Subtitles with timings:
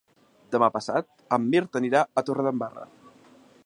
[0.55, 2.91] Demà passat en Mirt anirà a Torredembarra.